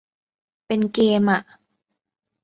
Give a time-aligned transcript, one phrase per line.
[0.67, 1.41] เป็นเกมอ่ะ